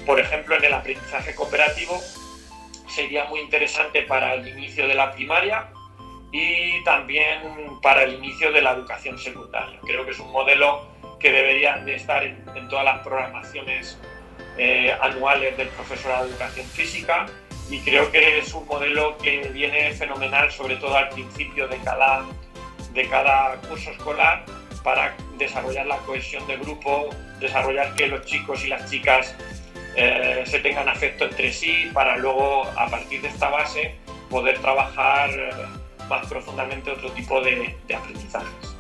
[0.08, 2.02] Por ejemplo, en el aprendizaje cooperativo
[2.88, 5.68] sería muy interesante para el inicio de la primaria
[6.36, 7.40] y también
[7.82, 9.80] para el inicio de la educación secundaria.
[9.86, 10.86] Creo que es un modelo
[11.18, 13.98] que debería de estar en, todas las programaciones
[14.58, 17.26] eh, anuales del profesorado de educación física
[17.70, 22.26] y creo que es un modelo que viene fenomenal, sobre todo al principio de cada,
[22.94, 24.44] de cada curso escolar,
[24.84, 29.34] para desarrollar la cohesión de grupo, desarrollar que los chicos y las chicas
[29.96, 33.96] eh, se tengan afecto entre sí, para luego, a partir de esta base,
[34.30, 35.30] poder trabajar
[36.10, 38.76] más profundamente otro tipo de, de aprendizajes.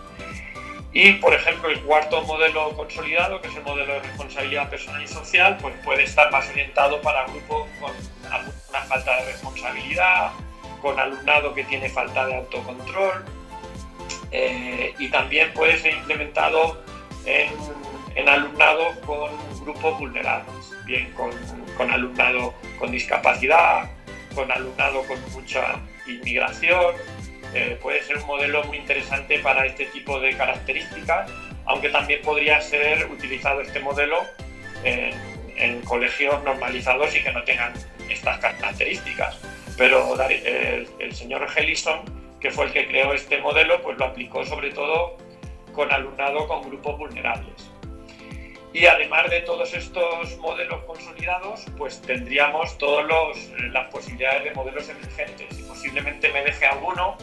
[0.94, 5.08] Y, por ejemplo, el cuarto modelo consolidado, que es el modelo de responsabilidad personal y
[5.08, 7.92] social, pues puede estar más orientado para grupos con
[8.70, 10.32] una falta de responsabilidad,
[10.82, 13.26] con alumnado que tiene falta de autocontrol
[14.32, 16.82] eh, y también puede ser implementado
[17.26, 17.50] en,
[18.16, 21.32] en alumnado con grupos vulnerables, bien con,
[21.76, 23.90] con, alumnado con discapacidad,
[24.34, 26.96] con alumnado con mucha inmigración.
[27.56, 31.32] Eh, puede ser un modelo muy interesante para este tipo de características,
[31.66, 34.24] aunque también podría ser utilizado este modelo
[34.84, 35.14] en,
[35.56, 37.74] en colegios normalizados y que no tengan
[38.10, 39.40] estas características.
[39.78, 40.16] Pero
[41.00, 42.02] el, señor Hellison,
[42.40, 45.18] que fue el que creó este modelo, pues lo aplicó sobre todo
[45.74, 47.72] con alumnado con grupos vulnerables.
[48.74, 53.06] Y además de todos estos modelos consolidados, pues tendríamos todas
[53.72, 55.58] las posibilidades de modelos emergentes.
[55.58, 57.18] Y posiblemente me deje alguno,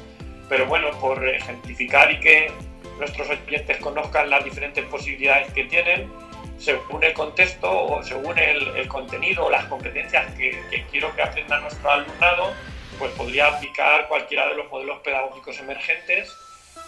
[0.52, 2.52] pero bueno, por ejemplificar y que
[2.98, 6.12] nuestros oyentes conozcan las diferentes posibilidades que tienen,
[6.58, 11.90] según el contexto o según el, contenido o las competencias que, quiero que aprenda nuestro
[11.90, 12.52] alumnado,
[12.98, 16.30] pues podría aplicar cualquiera de los modelos pedagógicos emergentes,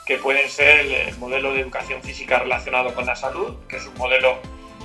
[0.04, 3.94] que pueden ser el, modelo de educación física relacionado con la salud, que es un
[3.94, 4.40] modelo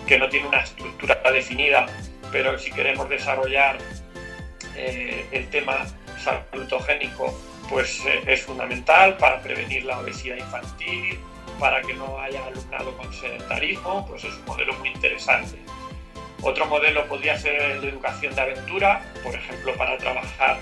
[0.07, 1.85] que no tiene una estructura definida,
[2.31, 3.77] pero si queremos desarrollar
[4.77, 5.85] eh, el tema
[6.23, 7.37] salutogénico,
[7.69, 11.19] pues eh, es fundamental para prevenir la obesidad infantil,
[11.59, 15.57] para que no haya alumnado con sedentarismo, pues es un modelo muy interesante.
[16.41, 20.57] Otro modelo podría ser de educación de aventura, por ejemplo, para trabajar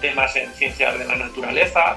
[0.00, 1.96] temas en ciencias de la naturaleza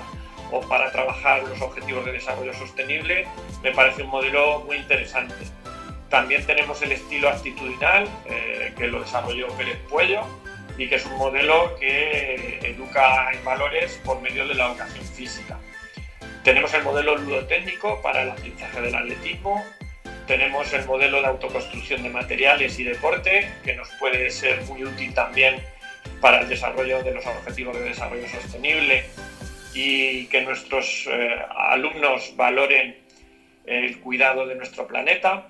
[0.52, 3.28] o para trabajar los objetivos de desarrollo sostenible,
[3.64, 5.34] me parece un modelo muy interesante.
[6.10, 10.22] También tenemos el estilo actitudinal, eh, que lo desarrolló Pérez Puello,
[10.78, 12.53] y que es un modelo que
[12.94, 15.60] educa en valores por medio de la educación física.
[16.44, 19.64] Tenemos el modelo ludotécnico para el aprendizaje del atletismo,
[20.28, 25.14] tenemos el modelo de autoconstrucción de materiales y deporte, que nos puede ser muy útil
[25.14, 25.62] también
[26.22, 29.06] para el desarrollo de los objetivos de desarrollo sostenible
[29.74, 32.98] y que nuestros eh, alumnos valoren
[33.66, 35.48] el cuidado de nuestro planeta.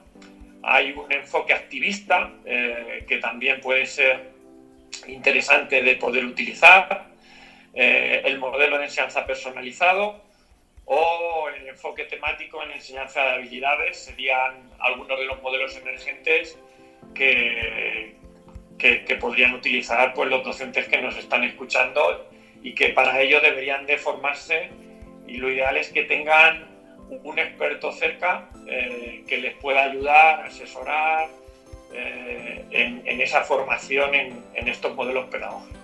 [0.64, 4.32] Hay un enfoque activista eh, que también puede ser
[5.08, 7.13] interesante de poder utilizar.
[7.74, 10.22] Eh, el modelo de enseñanza personalizado,
[10.86, 16.58] o el enfoque temático en enseñanza de habilidades serían algunos de los modelos emergentes
[17.14, 18.16] que,
[18.78, 22.30] que, podrían utilizar pues, los docentes que nos están escuchando
[22.62, 24.70] y que para ello deberían de formarse
[25.26, 26.68] y lo ideal es que tengan
[27.24, 31.30] un experto cerca eh, que les pueda ayudar, asesorar
[31.94, 35.83] eh, en, esa formación en estos modelos pedagógicos.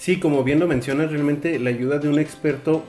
[0.00, 2.82] Sí, como bien lo mencionas, realmente la ayuda de un experto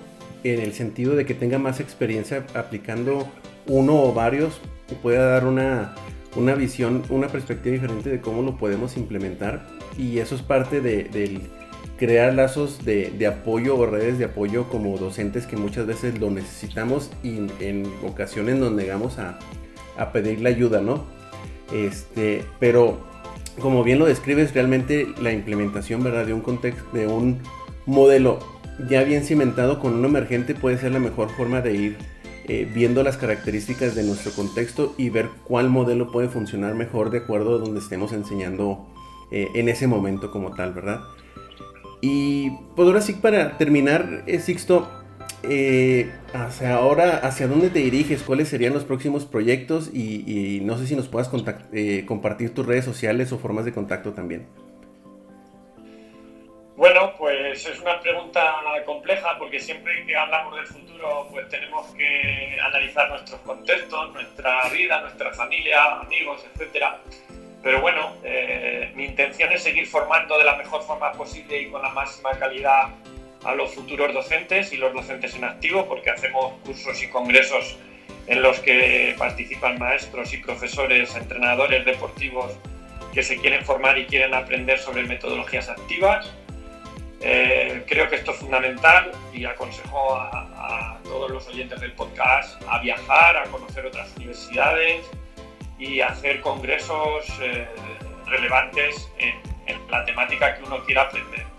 [0.46, 3.28] en el sentido de que tenga más experiencia aplicando
[3.68, 4.62] uno o varios
[5.02, 5.94] pueda dar una,
[6.38, 9.68] una visión, una perspectiva diferente de cómo lo podemos implementar.
[9.98, 11.42] Y eso es parte de,
[11.98, 16.32] crear lazos de, de, apoyo o redes de apoyo como docentes que muchas veces lo
[16.32, 19.38] necesitamos y en ocasiones nos negamos a,
[19.98, 21.04] a pedir la ayuda, ¿no?
[21.74, 23.11] Este, pero
[23.60, 26.26] como bien lo describes, realmente la implementación, ¿verdad?
[26.26, 27.40] De un contexto, de un
[27.86, 28.40] modelo
[28.90, 31.98] ya bien cimentado con un emergente puede ser la mejor forma de ir
[32.46, 37.20] eh, viendo las características de nuestro contexto y ver cuál modelo puede funcionar mejor de
[37.20, 38.88] acuerdo a donde estemos enseñando
[39.32, 41.02] eh, en ese momento como tal, ¿verdad?
[42.02, 44.90] Y pues ahora sí, para terminar, eh, Sixto,
[45.44, 48.24] eh, hacia ahora, ¿hacia dónde te diriges?
[48.24, 49.90] ¿Cuáles serían los próximos proyectos?
[49.94, 51.30] Y, no sé si nos puedas
[51.74, 54.48] eh, compartir tus redes sociales o formas de contacto también.
[56.76, 62.58] Bueno, pues es una pregunta compleja porque siempre que hablamos del futuro pues tenemos que
[62.60, 67.00] analizar nuestros contextos, nuestra vida, nuestra familia, amigos, etcétera.
[67.62, 71.84] Pero bueno, eh, mi intención es seguir formando de la mejor forma posible y con
[71.84, 72.90] la máxima calidad
[73.44, 77.78] a los futuros docentes y los docentes en activo, porque hacemos cursos y congresos
[78.28, 82.54] en los que participan maestros y profesores, entrenadores deportivos
[83.14, 86.32] que se quieren formar y quieren aprender sobre metodologías activas.
[87.20, 92.80] Eh, creo que esto es fundamental y aconsejo a, todos los oyentes del podcast a
[92.80, 95.06] viajar, a conocer otras universidades
[95.78, 97.68] y hacer congresos eh,
[98.28, 99.34] relevantes en,
[99.68, 101.51] en la temática que uno quiera aprender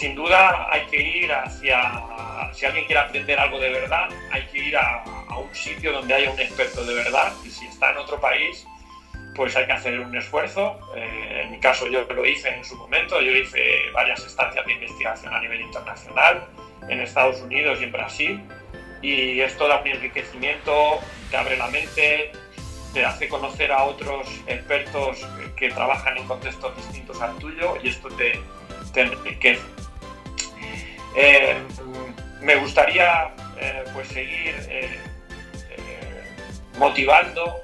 [0.00, 1.92] sin duda hay que ir hacia,
[2.54, 5.04] si alguien quiere aprender algo de verdad, hay que ir a,
[5.38, 8.66] un sitio donde haya un experto de verdad y si está en otro país,
[9.36, 10.78] pues hay que hacer un esfuerzo.
[10.96, 14.72] Eh, en mi caso yo lo hice en su momento, yo hice varias estancias de
[14.72, 16.46] investigación a nivel internacional
[16.88, 18.42] en Estados Unidos y en Brasil
[19.02, 20.98] y esto da un enriquecimiento,
[21.30, 22.32] te abre la mente,
[22.94, 25.26] te hace conocer a otros expertos
[25.56, 28.40] que, trabajan en contextos distintos al tuyo y esto te,
[28.94, 29.79] te enriquece.
[31.14, 31.56] Eh,
[32.40, 34.98] me gustaría eh, pues seguir eh,
[36.78, 37.56] motivando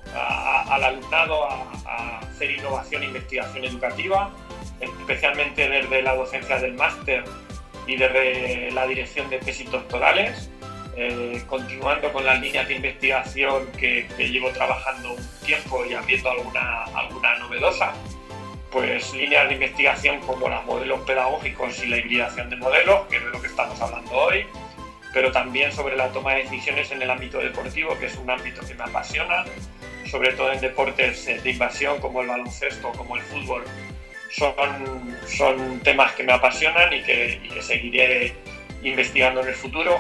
[0.69, 4.31] al alumnado a, hacer innovación e investigación educativa,
[4.81, 7.25] especialmente desde la docencia del máster
[7.87, 10.51] y desde la dirección de tesis doctorales,
[11.47, 16.85] continuando con las líneas de investigación que, que, llevo trabajando un tiempo y abriendo alguna,
[16.85, 17.95] alguna novedosa
[18.71, 23.25] pues líneas de investigación como los modelos pedagógicos y la hibridación de modelos, que es
[23.25, 24.47] de lo que estamos hablando hoy,
[25.13, 28.61] pero también sobre la toma de decisiones en el ámbito deportivo, que es un ámbito
[28.67, 29.45] que me apasiona,
[30.11, 33.65] sobre todo en deportes de invasión como el baloncesto, como el fútbol.
[34.31, 34.55] Son,
[35.27, 38.35] son temas que me apasionan y que, y que seguiré
[38.83, 39.99] investigando en el futuro,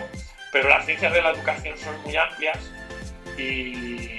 [0.52, 2.58] pero las ciencias de la educación son muy amplias
[3.38, 4.15] y,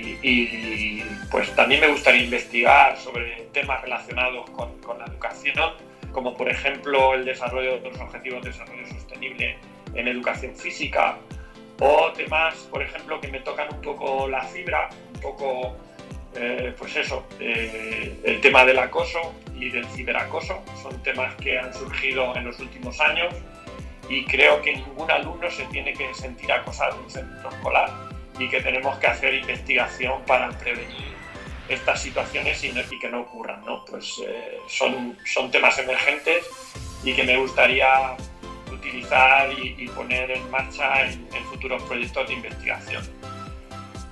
[1.32, 5.74] pues también me gustaría investigar sobre temas relacionados con, la educación,
[6.12, 9.58] como por ejemplo el desarrollo de los objetivos de desarrollo sostenible
[9.94, 11.18] en educación física,
[11.80, 15.76] o temas, por ejemplo, que me tocan un poco la fibra, un poco,
[16.36, 20.64] eh, pues eso, eh, el tema del acoso y del ciberacoso.
[20.82, 23.32] Son temas que han surgido en los últimos años
[24.10, 28.07] y creo que ningún alumno se tiene que sentir acosado en un centro escolar
[28.40, 31.16] y que tenemos que hacer investigación para prevenir
[31.70, 33.64] estas situaciones y, que no ocurran.
[33.66, 33.84] ¿no?
[33.86, 36.46] Pues eh, son, son temas emergentes
[37.04, 38.16] y que me gustaría
[38.72, 43.04] utilizar y, poner en marcha en, futuros proyectos de investigación.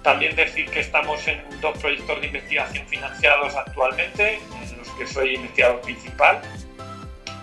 [0.02, 5.36] También decir que estamos en dos proyectos de investigación financiados actualmente, en los que soy
[5.36, 6.42] investigador principal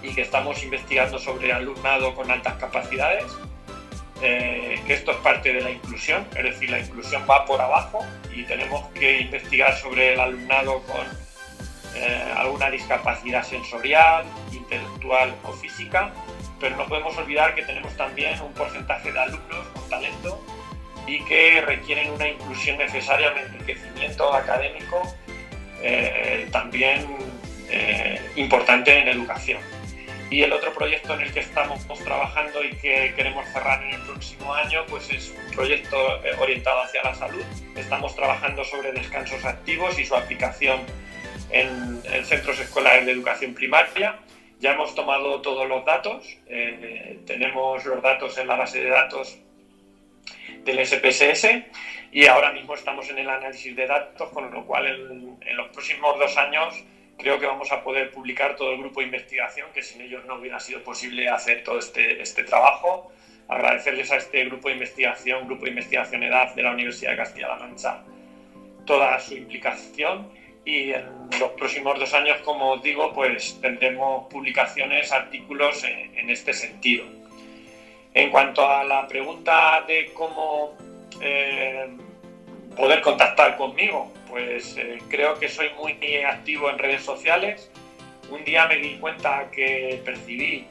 [0.02, 3.24] y que estamos investigando sobre alumnado con altas capacidades
[4.24, 8.06] eh, que esto es parte de la inclusión, es decir, la inclusión va por abajo
[8.32, 11.04] y tenemos que investigar sobre el alumnado con
[11.96, 16.12] eh, alguna discapacidad sensorial, intelectual o física,
[16.60, 20.40] pero no podemos olvidar que tenemos también un porcentaje de alumnos con talento
[21.04, 25.02] y que requieren una inclusión necesaria, un enriquecimiento académico
[25.82, 27.08] eh, también
[28.36, 29.58] importante en educación.
[30.32, 34.00] Y el otro proyecto en el que estamos trabajando y que queremos cerrar en el
[34.00, 37.44] próximo año, pues es un proyecto eh, orientado hacia la salud.
[37.76, 40.80] Estamos trabajando sobre descansos activos y su aplicación
[41.50, 44.20] en, centros escolares de educación primaria.
[44.58, 49.36] Ya hemos tomado todos los datos, eh, tenemos los datos en la base de datos
[50.64, 51.46] del SPSS
[52.10, 56.18] y ahora mismo estamos en el análisis de datos, con lo cual en los próximos
[56.18, 56.82] dos años
[57.22, 60.34] creo que vamos a poder publicar todo el grupo de investigación, que sin ellos no
[60.34, 63.12] hubiera sido posible hacer todo este, este trabajo.
[63.48, 67.56] Agradecerles a este grupo de investigación, Grupo de Investigación EDAD de la Universidad de Castilla-La
[67.56, 68.02] Mancha,
[68.86, 70.30] toda su implicación
[70.64, 71.04] y en
[71.40, 77.04] los próximos dos años, como os digo, pues tendremos publicaciones, artículos en, este sentido.
[78.14, 80.76] En cuanto a la pregunta de cómo
[81.20, 81.88] eh,
[82.76, 85.92] poder contactar conmigo, pues eh, creo que soy muy
[86.24, 87.70] activo en redes sociales.
[88.30, 90.66] Un día me di cuenta que percibí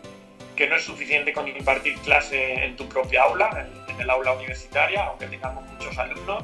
[0.56, 5.04] que no es suficiente con impartir clase en tu propia aula, en, el aula universitaria,
[5.04, 6.44] aunque tengamos muchos alumnos,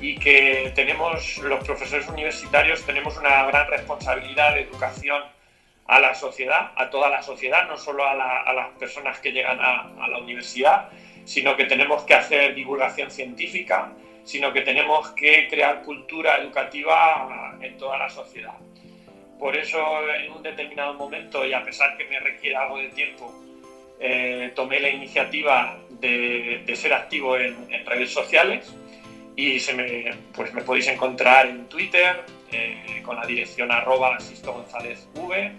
[0.00, 5.22] y que tenemos, los profesores universitarios, tenemos una gran responsabilidad de educación
[5.86, 10.08] a la sociedad, a toda la sociedad, no solo a, las personas que llegan a,
[10.08, 10.88] la universidad,
[11.24, 13.92] sino que tenemos que hacer divulgación científica,
[14.24, 18.54] sino que tenemos que crear cultura educativa en toda la sociedad.
[19.38, 19.78] Por eso,
[20.14, 23.34] en un determinado momento, y a pesar que me requiere algo de tiempo,
[23.98, 27.56] eh, tomé la iniciativa de, ser activo en,
[27.86, 28.72] redes sociales
[29.36, 34.52] y se me, pues me podéis encontrar en Twitter eh, con la dirección arroba Sisto
[34.52, 35.52] González V,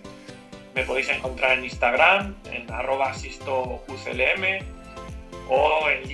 [0.75, 4.65] me podéis encontrar en Instagram en arroba Sisto UCLM
[5.49, 6.07] o en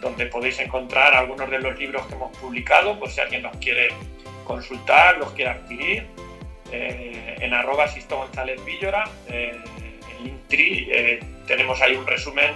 [0.00, 3.88] Donde podéis encontrar algunos de los libros que hemos publicado por si alguien los quiere
[4.44, 6.06] consultar, los quiere adquirir
[6.72, 9.62] eh, en arroba Sisto González Villora en
[10.22, 12.52] Linktree tenemos ahí un resumen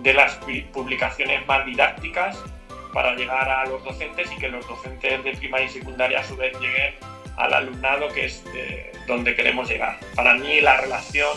[0.00, 0.34] de las
[0.72, 2.36] publicaciones más didácticas
[2.92, 6.36] para llegar a los docentes y que los docentes de primaria y secundaria a su
[6.36, 6.94] vez lleguen
[7.36, 9.98] al alumnado que es eh, donde queremos llegar.
[10.14, 11.30] Para mí la relación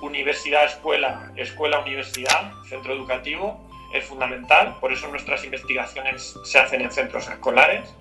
[0.00, 7.94] universidad-escuela, escuela-universidad, centro educativo, es fundamental, por eso nuestras investigaciones se hacen en centros escolares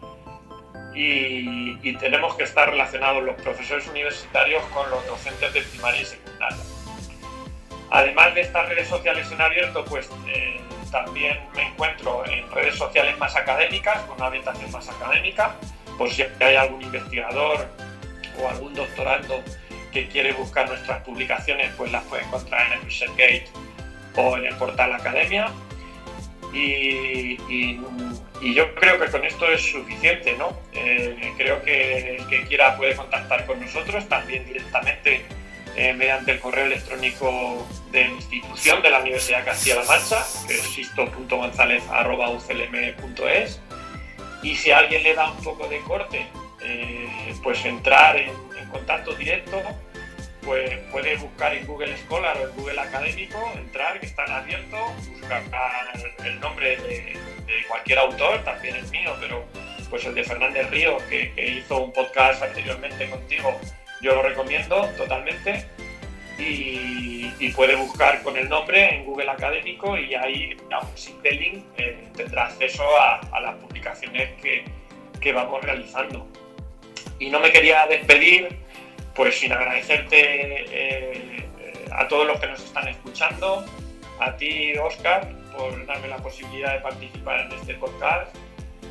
[0.93, 6.57] y, tenemos que estar relacionados los profesores universitarios con los docentes de primaria y secundaria.
[7.89, 10.61] Además de estas redes sociales en abierto, pues eh,
[10.91, 15.55] también me encuentro en redes sociales más académicas, con una orientación más académica,
[15.97, 17.67] por si hay algún investigador
[18.39, 19.43] o algún doctorando
[19.91, 23.47] que quiere buscar nuestras publicaciones, pues las puede encontrar en el ResearchGate
[24.15, 25.51] o en el portal Academia.
[26.53, 27.37] Y,
[28.53, 30.57] yo creo que con esto es suficiente, ¿no?
[30.73, 35.25] Eh, creo que el que quiera puede contactar con nosotros también directamente
[35.75, 43.61] eh, mediante el correo electrónico de institución de la Universidad Castilla-La Mancha, que es sisto.gonzález.uclm.es.
[44.41, 46.25] Y si a alguien le da un poco de corte,
[46.61, 48.31] eh, pues entrar en,
[48.71, 49.59] contacto directo,
[50.49, 55.43] pues puede buscar en Google Scholar o en Google Académico, entrar, que están abiertos, buscar
[56.25, 57.15] el nombre de,
[57.67, 59.45] cualquier autor, también el mío, pero
[59.91, 63.59] pues el de Fernández Río, que, que hizo un podcast anteriormente contigo,
[64.01, 65.67] yo lo recomiendo totalmente
[66.39, 71.63] y, puede buscar con el nombre en Google Académico y ahí a un simple link
[71.77, 74.63] eh, tendrá acceso a, las publicaciones que,
[75.21, 76.25] que, vamos realizando.
[77.19, 78.57] Y no me quería despedir
[79.19, 81.45] pues sin agradecerte eh,
[81.91, 83.65] a todos los que nos están escuchando,
[84.17, 88.33] a ti Oscar por darme la posibilidad de participar en este podcast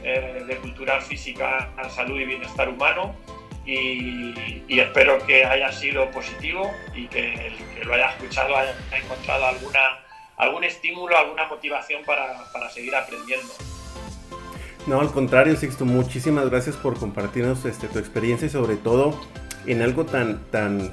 [0.03, 3.17] eh, de cultura física, salud y bienestar humano
[3.65, 4.35] y,
[4.69, 9.81] espero que haya sido positivo y que el que lo haya escuchado haya encontrado alguna,
[10.37, 13.55] algún estímulo, alguna motivación para, para seguir aprendiendo.
[14.87, 19.19] No, al contrario, Sixto, muchísimas gracias por compartirnos este, tu experiencia y sobre todo
[19.67, 20.91] en algo tan, tan,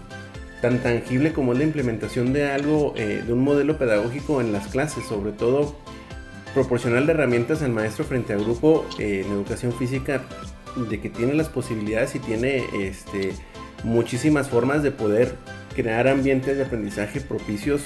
[0.62, 4.68] tan tangible como es la implementación de algo, eh, de un modelo pedagógico en las
[4.68, 5.76] clases, sobre todo
[6.54, 10.22] proporcionar herramientas al maestro frente al grupo eh, en educación física
[10.90, 13.34] de que tiene las posibilidades y tiene este,
[13.84, 15.36] muchísimas formas de poder
[15.76, 17.82] crear ambientes de aprendizaje propicios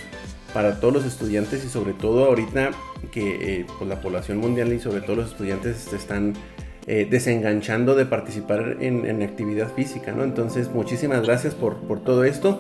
[0.54, 2.72] para todos los estudiantes y sobre todo ahorita
[3.12, 6.34] que eh, pues, la población mundial y sobre todo los estudiantes están
[6.92, 10.24] eh, desenganchando de participar en, actividad física, ¿no?
[10.24, 12.60] Entonces muchísimas gracias por, por todo esto.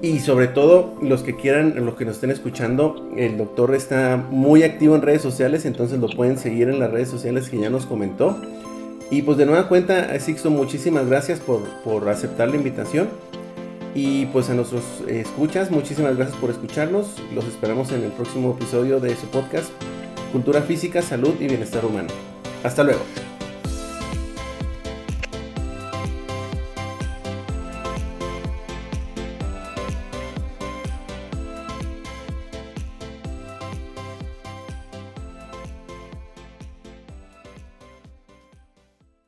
[0.00, 4.62] Y sobre todo, los que quieran, los que nos estén escuchando, el doctor está muy
[4.62, 7.84] activo en redes sociales, entonces lo pueden seguir en las redes sociales que ya nos
[7.84, 8.40] comentó.
[9.10, 13.10] Y pues de nueva cuenta, Sixto, muchísimas gracias por, aceptar la invitación.
[13.94, 17.16] Y pues a nuestros escuchas, muchísimas gracias por escucharnos.
[17.34, 19.68] Los esperamos en el próximo episodio de su podcast,
[20.32, 22.08] Cultura Física, Salud y Bienestar Humano.
[22.64, 23.02] Hasta luego.